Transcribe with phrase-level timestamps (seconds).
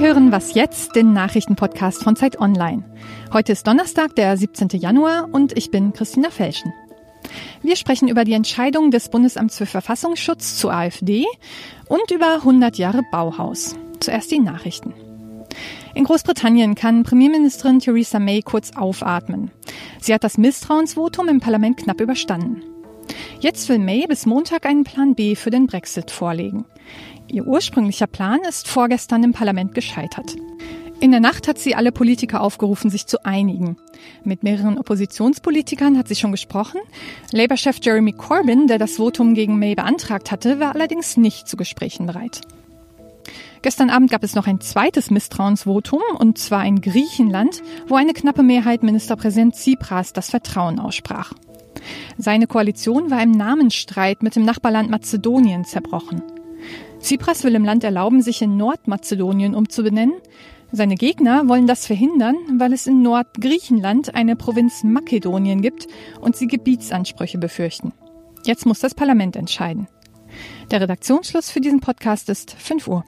[0.00, 2.84] Sie hören Was jetzt, den Nachrichtenpodcast von Zeit Online.
[3.34, 4.68] Heute ist Donnerstag, der 17.
[4.80, 6.72] Januar und ich bin Christina Felschen.
[7.62, 11.26] Wir sprechen über die Entscheidung des Bundesamts für Verfassungsschutz zur AfD
[11.86, 13.76] und über 100 Jahre Bauhaus.
[14.00, 14.94] Zuerst die Nachrichten.
[15.94, 19.50] In Großbritannien kann Premierministerin Theresa May kurz aufatmen.
[20.00, 22.62] Sie hat das Misstrauensvotum im Parlament knapp überstanden.
[23.40, 26.64] Jetzt will May bis Montag einen Plan B für den Brexit vorlegen.
[27.32, 30.34] Ihr ursprünglicher Plan ist vorgestern im Parlament gescheitert.
[30.98, 33.76] In der Nacht hat sie alle Politiker aufgerufen, sich zu einigen.
[34.24, 36.80] Mit mehreren Oppositionspolitikern hat sie schon gesprochen.
[37.32, 42.06] Labour-Chef Jeremy Corbyn, der das Votum gegen May beantragt hatte, war allerdings nicht zu Gesprächen
[42.06, 42.42] bereit.
[43.62, 48.42] Gestern Abend gab es noch ein zweites Misstrauensvotum, und zwar in Griechenland, wo eine knappe
[48.42, 51.32] Mehrheit Ministerpräsident Tsipras das Vertrauen aussprach.
[52.18, 56.22] Seine Koalition war im Namensstreit mit dem Nachbarland Mazedonien zerbrochen.
[57.00, 60.16] Tsipras will im Land erlauben, sich in Nordmazedonien umzubenennen.
[60.70, 65.88] Seine Gegner wollen das verhindern, weil es in Nordgriechenland eine Provinz Makedonien gibt
[66.20, 67.92] und sie Gebietsansprüche befürchten.
[68.44, 69.88] Jetzt muss das Parlament entscheiden.
[70.70, 73.04] Der Redaktionsschluss für diesen Podcast ist 5 Uhr.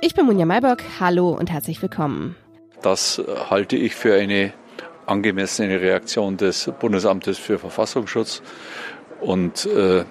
[0.00, 0.82] Ich bin Munja Maybock.
[1.00, 2.36] Hallo und herzlich willkommen.
[2.80, 4.52] Das halte ich für eine
[5.12, 8.42] angemessene Reaktion des Bundesamtes für Verfassungsschutz.
[9.20, 10.04] Und äh,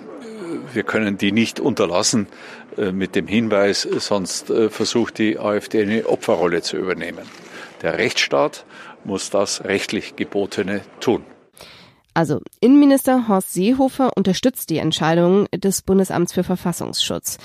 [0.73, 2.27] wir können die nicht unterlassen
[2.77, 7.25] äh, mit dem Hinweis, sonst äh, versucht die AfD eine Opferrolle zu übernehmen.
[7.81, 8.65] Der Rechtsstaat
[9.03, 11.25] muss das rechtlich Gebotene tun.
[12.13, 17.37] Also Innenminister Horst Seehofer unterstützt die Entscheidung des Bundesamts für Verfassungsschutz.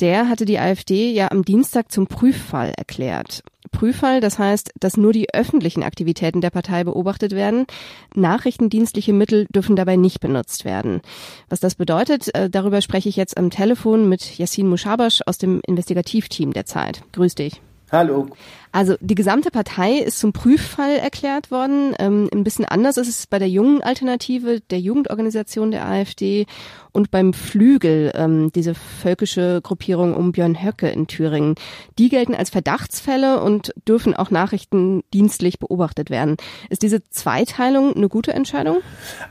[0.00, 3.42] Der hatte die AfD ja am Dienstag zum Prüffall erklärt.
[3.70, 7.66] Prüffall, das heißt, dass nur die öffentlichen Aktivitäten der Partei beobachtet werden.
[8.14, 11.00] Nachrichtendienstliche Mittel dürfen dabei nicht benutzt werden.
[11.48, 15.60] Was das bedeutet, äh, darüber spreche ich jetzt am Telefon mit Yassin Mushabash aus dem
[15.66, 17.02] Investigativteam der Zeit.
[17.12, 17.60] Grüß dich.
[17.92, 18.28] Hallo.
[18.72, 21.92] Also die gesamte Partei ist zum Prüffall erklärt worden.
[21.98, 26.46] Ähm, ein bisschen anders ist es bei der jungen Alternative, der Jugendorganisation der AfD
[26.92, 31.56] und beim Flügel, ähm, diese völkische Gruppierung um Björn Höcke in Thüringen.
[31.98, 36.36] Die gelten als Verdachtsfälle und dürfen auch nachrichtendienstlich beobachtet werden.
[36.68, 38.78] Ist diese Zweiteilung eine gute Entscheidung?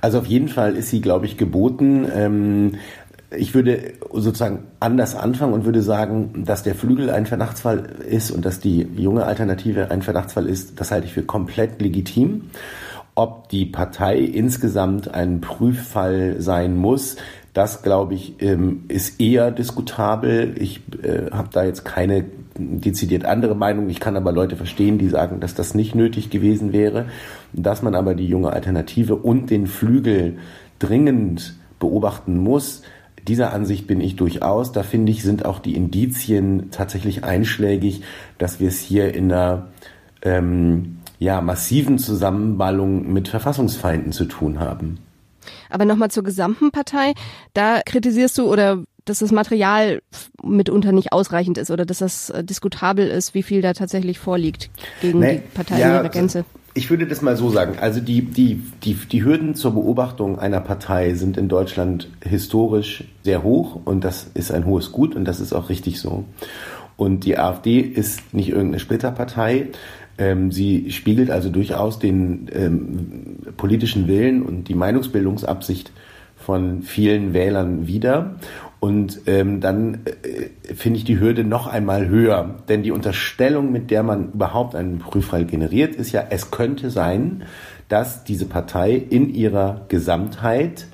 [0.02, 2.06] Also auf jeden Fall ist sie, glaube ich, geboten.
[2.14, 2.76] Ähm,
[3.31, 8.44] ich würde sozusagen anders anfangen und würde sagen, dass der Flügel ein Verdachtsfall ist und
[8.44, 12.50] dass die junge Alternative ein Verdachtsfall ist, das halte ich für komplett legitim.
[13.13, 17.17] Ob die Partei insgesamt ein Prüffall sein muss,
[17.53, 20.56] das glaube ich ähm, ist eher diskutabel.
[20.57, 22.25] Ich äh, habe da jetzt keine
[22.56, 23.90] dezidiert andere Meinung.
[23.90, 27.06] Ich kann aber Leute verstehen, die sagen, dass das nicht nötig gewesen wäre,
[27.53, 30.38] dass man aber die junge Alternative und den Flügel
[30.79, 32.84] dringend beobachten muss
[33.28, 34.72] dieser Ansicht bin ich durchaus.
[34.72, 38.03] Da finde ich, sind auch die Indizien tatsächlich einschlägig,
[38.38, 39.68] dass wir es hier in einer
[40.22, 45.00] ähm, ja, massiven Zusammenballung mit Verfassungsfeinden zu tun haben.
[45.69, 47.13] Aber nochmal zur gesamten Partei.
[47.53, 50.02] Da kritisierst du oder dass das Material
[50.44, 54.69] mitunter nicht ausreichend ist oder dass das äh, diskutabel ist, wie viel da tatsächlich vorliegt
[55.02, 56.46] gegen nee, die Partei ja, in ihrer Gänze.
[56.74, 57.78] Ich würde das mal so sagen.
[57.80, 63.44] Also die, die, die, die Hürden zur Beobachtung einer Partei sind in Deutschland historisch sehr
[63.44, 66.25] hoch und das ist ein hohes Gut und das ist auch richtig so.
[66.96, 69.69] Und die AfD ist nicht irgendeine Splitterpartei.
[70.18, 75.91] Ähm, sie spiegelt also durchaus den ähm, politischen Willen und die Meinungsbildungsabsicht
[76.35, 78.35] von vielen Wählern wider.
[78.79, 82.56] Und ähm, dann äh, finde ich die Hürde noch einmal höher.
[82.69, 87.44] Denn die Unterstellung, mit der man überhaupt einen Prüffall generiert, ist ja, es könnte sein,
[87.90, 90.85] dass diese Partei in ihrer Gesamtheit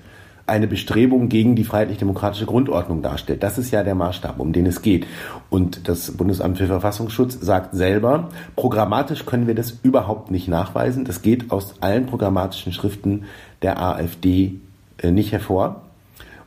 [0.47, 3.41] eine Bestrebung gegen die freiheitlich-demokratische Grundordnung darstellt.
[3.41, 5.07] Das ist ja der Maßstab, um den es geht.
[5.49, 11.03] Und das Bundesamt für Verfassungsschutz sagt selber, programmatisch können wir das überhaupt nicht nachweisen.
[11.03, 13.23] Das geht aus allen programmatischen Schriften
[13.63, 14.59] der AfD
[14.99, 15.84] äh, nicht hervor.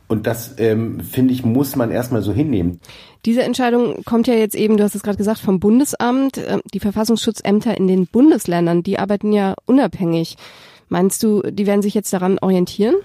[0.09, 2.81] Und das, ähm, finde ich, muss man erstmal so hinnehmen.
[3.25, 6.39] Diese Entscheidung kommt ja jetzt eben, du hast es gerade gesagt, vom Bundesamt.
[6.39, 10.35] Ähm, die Verfassungsschutzämter in den Bundesländern, die arbeiten ja unabhängig.
[10.89, 12.95] Meinst du, die werden sich jetzt daran orientieren?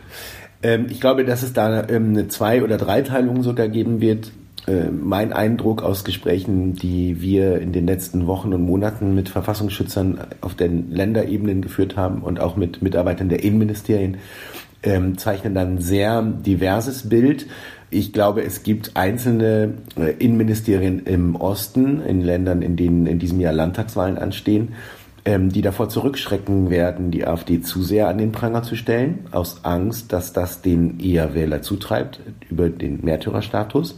[0.63, 4.33] Ähm, ich glaube, dass es da ähm, eine Zwei- oder Dreiteilung sogar geben wird.
[4.67, 10.21] Äh, mein Eindruck aus Gesprächen, die wir in den letzten Wochen und Monaten mit Verfassungsschützern
[10.41, 14.17] auf den Länderebenen geführt haben und auch mit Mitarbeitern der Innenministerien,
[14.85, 17.47] ähm, zeichnen dann sehr diverses Bild.
[17.91, 23.41] Ich glaube, es gibt einzelne äh, Innenministerien im Osten, in Ländern, in denen in diesem
[23.41, 24.75] Jahr Landtagswahlen anstehen,
[25.25, 29.65] ähm, die davor zurückschrecken werden, die AfD zu sehr an den Pranger zu stellen, aus
[29.65, 32.21] Angst, dass das den eher Wähler zutreibt
[32.51, 33.97] über den Märtyrerstatus.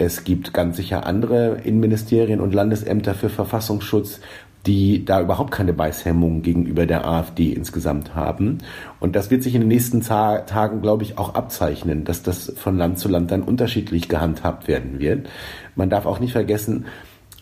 [0.00, 4.20] Es gibt ganz sicher andere Innenministerien und Landesämter für Verfassungsschutz,
[4.66, 8.58] die da überhaupt keine Beißhemmung gegenüber der AfD insgesamt haben.
[9.00, 12.76] Und das wird sich in den nächsten Tagen, glaube ich, auch abzeichnen, dass das von
[12.76, 15.28] Land zu Land dann unterschiedlich gehandhabt werden wird.
[15.74, 16.86] Man darf auch nicht vergessen,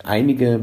[0.04, 0.60] einige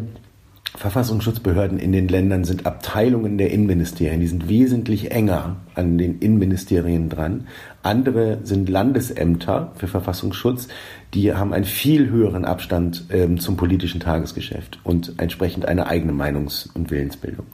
[0.76, 7.10] Verfassungsschutzbehörden in den Ländern sind Abteilungen der Innenministerien, die sind wesentlich enger an den Innenministerien
[7.10, 7.48] dran.
[7.84, 10.68] Andere sind Landesämter für Verfassungsschutz,
[11.14, 16.70] die haben einen viel höheren Abstand ähm, zum politischen Tagesgeschäft und entsprechend eine eigene Meinungs-
[16.74, 17.46] und Willensbildung.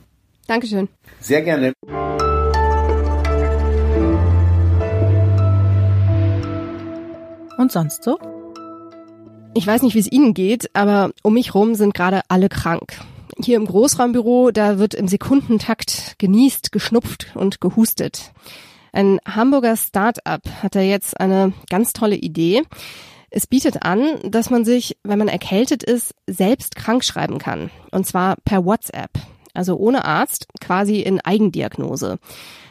[0.47, 0.87] Dankeschön.
[1.19, 1.73] Sehr gerne.
[7.57, 8.17] Und sonst so?
[9.55, 13.01] Ich weiß nicht, wie es Ihnen geht, aber um mich rum sind gerade alle krank.
[13.43, 18.31] Hier im Großraumbüro, da wird im Sekundentakt genießt, geschnupft und gehustet.
[18.91, 22.63] Ein Hamburger Start-up hat da jetzt eine ganz tolle Idee.
[23.29, 27.69] Es bietet an, dass man sich, wenn man erkältet ist, selbst krank schreiben kann.
[27.91, 29.11] Und zwar per WhatsApp.
[29.53, 32.19] Also ohne Arzt, quasi in Eigendiagnose.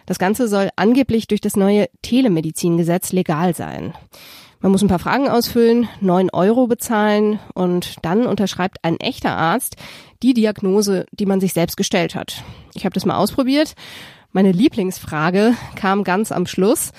[0.07, 3.95] Das Ganze soll angeblich durch das neue Telemedizingesetz legal sein.
[4.61, 9.77] Man muss ein paar Fragen ausfüllen, neun Euro bezahlen und dann unterschreibt ein echter Arzt
[10.23, 12.43] die Diagnose, die man sich selbst gestellt hat.
[12.75, 13.75] Ich habe das mal ausprobiert.
[14.33, 16.91] Meine Lieblingsfrage kam ganz am Schluss.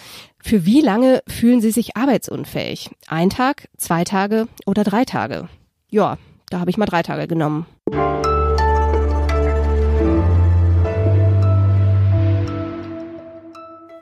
[0.41, 2.91] Für wie lange fühlen Sie sich arbeitsunfähig?
[3.07, 5.49] Ein Tag, zwei Tage oder drei Tage?
[5.89, 6.17] Ja,
[6.49, 7.65] da habe ich mal drei Tage genommen.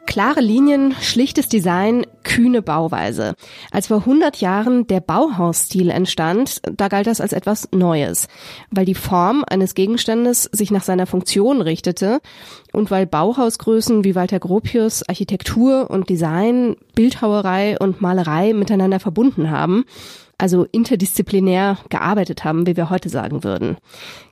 [0.06, 2.06] Klare Linien, schlichtes Design,
[2.38, 3.34] kühne Bauweise.
[3.72, 8.28] Als vor 100 Jahren der Bauhausstil entstand, da galt das als etwas Neues,
[8.70, 12.22] weil die Form eines Gegenstandes sich nach seiner Funktion richtete
[12.74, 19.86] und weil Bauhausgrößen wie Walter Gropius Architektur und Design, Bildhauerei und Malerei miteinander verbunden haben
[20.38, 23.78] also interdisziplinär gearbeitet haben, wie wir heute sagen würden.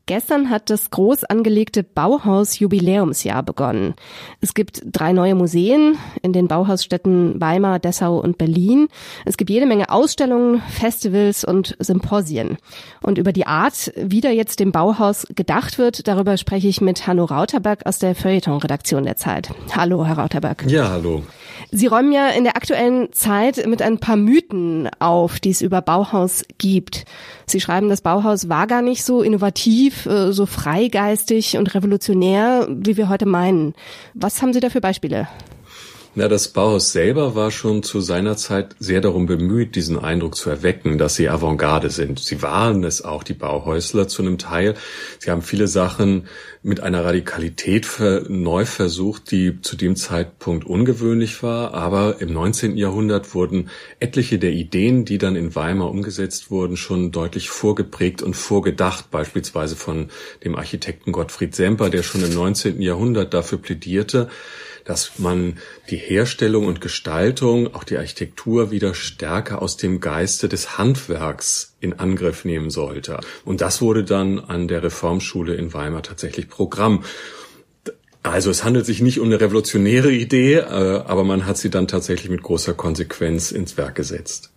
[0.07, 3.95] Gestern hat das groß angelegte Bauhaus Jubiläumsjahr begonnen.
[4.39, 8.87] Es gibt drei neue Museen in den Bauhausstädten Weimar, Dessau und Berlin.
[9.25, 12.57] Es gibt jede Menge Ausstellungen, Festivals und Symposien.
[13.01, 17.07] Und über die Art, wie da jetzt dem Bauhaus gedacht wird, darüber spreche ich mit
[17.07, 19.49] Hanno Rauterberg aus der Feuilleton-Redaktion der Zeit.
[19.75, 20.65] Hallo, Herr Rauterberg.
[20.67, 21.23] Ja, hallo.
[21.71, 25.81] Sie räumen ja in der aktuellen Zeit mit ein paar Mythen auf, die es über
[25.81, 27.05] Bauhaus gibt.
[27.45, 32.97] Sie schreiben, das Bauhaus war gar nicht so innovativ, äh, so freigeistig und revolutionär, wie
[32.97, 33.73] wir heute meinen.
[34.13, 35.27] Was haben Sie da für Beispiele?
[36.17, 40.49] Na, das Bauhaus selber war schon zu seiner Zeit sehr darum bemüht, diesen Eindruck zu
[40.49, 42.19] erwecken, dass sie Avantgarde sind.
[42.19, 44.75] Sie waren es auch, die Bauhäusler, zu einem Teil.
[45.19, 46.27] Sie haben viele Sachen
[46.63, 47.89] mit einer Radikalität
[48.29, 51.73] neu versucht, die zu dem Zeitpunkt ungewöhnlich war.
[51.73, 52.77] Aber im 19.
[52.77, 53.69] Jahrhundert wurden
[53.99, 59.11] etliche der Ideen, die dann in Weimar umgesetzt wurden, schon deutlich vorgeprägt und vorgedacht.
[59.11, 60.07] Beispielsweise von
[60.45, 62.81] dem Architekten Gottfried Semper, der schon im 19.
[62.81, 64.29] Jahrhundert dafür plädierte,
[64.85, 65.57] dass man
[65.89, 71.93] die Herstellung und Gestaltung, auch die Architektur wieder stärker aus dem Geiste des Handwerks in
[71.99, 73.19] Angriff nehmen sollte.
[73.43, 77.03] Und das wurde dann an der Reformschule in Weimar tatsächlich Programm.
[78.23, 81.87] Also es handelt sich nicht um eine revolutionäre Idee, äh, aber man hat sie dann
[81.87, 84.54] tatsächlich mit großer Konsequenz ins Werk gesetzt.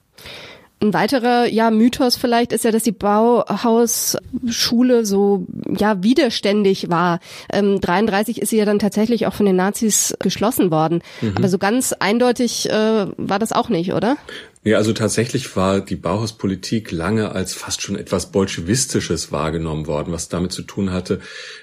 [0.80, 5.44] Ein weiterer ja Mythos vielleicht ist ja, dass die Bauhausschule so
[5.76, 7.18] ja widerständig war.
[7.52, 11.02] Ähm, 33 ist sie ja dann tatsächlich auch von den Nazis geschlossen worden.
[11.20, 11.34] Mhm.
[11.36, 14.16] Aber so ganz eindeutig äh, war das auch nicht, oder?
[14.64, 20.28] Ja, also tatsächlich war die Bauhauspolitik lange als fast schon etwas bolschewistisches wahrgenommen worden, was
[20.28, 21.20] damit zu tun hatte,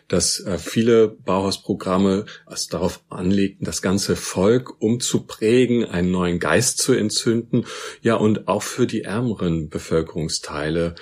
[0.08, 6.94] dass äh, viele Bauhausprogramme es darauf anlegten, das ganze Volk umzuprägen, einen neuen Geist zu
[6.94, 7.66] entzünden,
[8.02, 10.96] ja, und auch für die ärmeren Bevölkerungsteile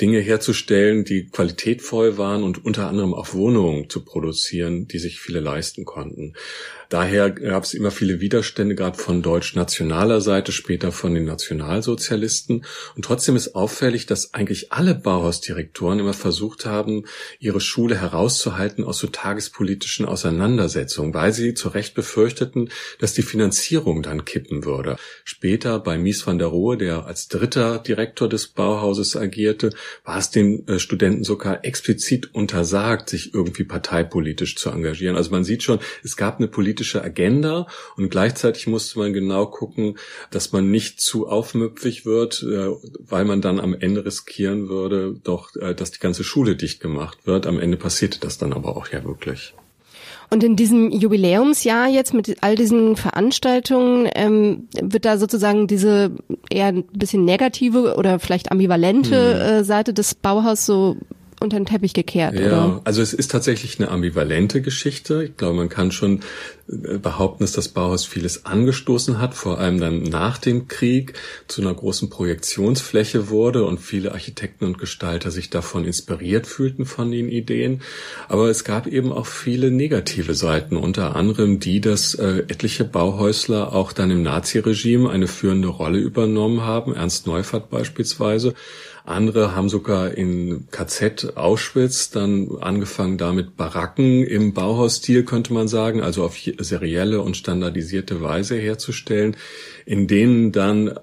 [0.00, 5.40] Dinge herzustellen, die qualitätvoll waren und unter anderem auch Wohnungen zu produzieren, die sich viele
[5.40, 6.34] leisten konnten.
[6.90, 12.64] Daher gab es immer viele Widerstände, gerade von deutsch-nationaler Seite, später von den Nationalsozialisten.
[12.96, 17.04] Und trotzdem ist auffällig, dass eigentlich alle Bauhausdirektoren immer versucht haben,
[17.38, 24.02] ihre Schule herauszuhalten aus so tagespolitischen Auseinandersetzungen, weil sie zu Recht befürchteten, dass die Finanzierung
[24.02, 24.96] dann kippen würde.
[25.24, 29.70] Später bei Mies van der Rohe, der als dritter Direktor des Bauhauses agierte,
[30.04, 35.14] war es den äh, Studenten sogar explizit untersagt, sich irgendwie parteipolitisch zu engagieren.
[35.14, 39.98] Also man sieht schon, es gab eine politische Agenda und gleichzeitig musste man genau gucken,
[40.30, 45.54] dass man nicht zu aufmüpfig wird, äh, weil man dann am Ende riskieren würde, doch,
[45.56, 47.46] äh, dass die ganze Schule dicht gemacht wird.
[47.46, 49.54] Am Ende passierte das dann aber auch ja wirklich.
[50.32, 56.12] Und in diesem Jubiläumsjahr jetzt mit all diesen Veranstaltungen ähm, wird da sozusagen diese
[56.48, 59.40] eher ein bisschen negative oder vielleicht ambivalente hm.
[59.40, 60.96] äh, Seite des Bauhaus so
[61.40, 62.80] unter den Teppich gekehrt, ja, oder?
[62.84, 65.24] Also es ist tatsächlich eine ambivalente Geschichte.
[65.24, 66.20] Ich glaube, man kann schon
[66.70, 71.14] behaupten, dass das Bauhaus vieles angestoßen hat, vor allem dann nach dem Krieg
[71.48, 77.10] zu einer großen Projektionsfläche wurde und viele Architekten und Gestalter sich davon inspiriert fühlten von
[77.10, 77.82] den Ideen.
[78.28, 83.72] Aber es gab eben auch viele negative Seiten, unter anderem die, dass äh, etliche Bauhäusler
[83.72, 88.54] auch dann im Naziregime eine führende Rolle übernommen haben, Ernst Neufert beispielsweise
[89.10, 96.02] andere haben sogar in KZ Auschwitz dann angefangen damit Baracken im Bauhausstil, könnte man sagen,
[96.02, 99.36] also auf serielle und standardisierte Weise herzustellen,
[99.86, 100.98] in denen dann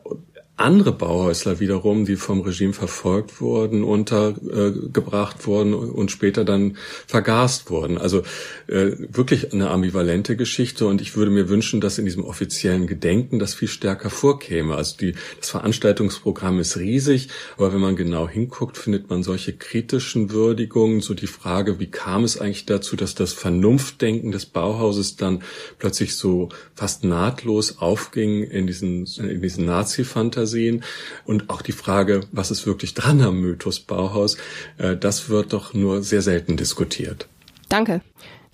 [0.58, 8.00] andere Bauhäusler wiederum, die vom Regime verfolgt wurden, untergebracht wurden und später dann vergast wurden.
[8.00, 8.24] Also
[8.66, 13.38] äh, wirklich eine ambivalente Geschichte und ich würde mir wünschen, dass in diesem offiziellen Gedenken
[13.38, 14.76] das viel stärker vorkäme.
[14.76, 20.32] Also die, das Veranstaltungsprogramm ist riesig, aber wenn man genau hinguckt, findet man solche kritischen
[20.32, 25.44] Würdigungen, so die Frage, wie kam es eigentlich dazu, dass das Vernunftdenken des Bauhauses dann
[25.78, 30.84] plötzlich so fast nahtlos aufging in diesen, in diesen Nazi-Fantasien sehen.
[31.26, 34.38] Und auch die Frage, was ist wirklich dran am Mythos Bauhaus,
[34.78, 37.28] äh, das wird doch nur sehr selten diskutiert.
[37.70, 38.02] Danke.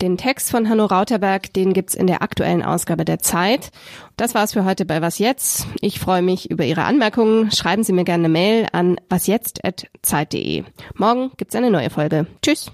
[0.00, 3.70] Den Text von Hanno Rauterberg, den gibt's in der aktuellen Ausgabe der Zeit.
[4.16, 5.66] Das war's für heute bei Was Jetzt.
[5.80, 7.52] Ich freue mich über Ihre Anmerkungen.
[7.52, 10.64] Schreiben Sie mir gerne eine Mail an wasjetzt.zeit.de.
[10.96, 12.26] Morgen gibt's eine neue Folge.
[12.42, 12.72] Tschüss.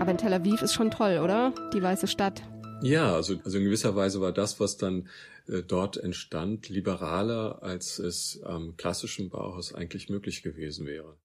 [0.00, 1.52] Aber in Tel Aviv ist schon toll, oder?
[1.74, 2.42] Die weiße Stadt.
[2.84, 5.08] Ja, also, also in gewisser Weise war das, was dann
[5.48, 11.16] äh, dort entstand, liberaler, als es am klassischen Bauhaus eigentlich möglich gewesen wäre.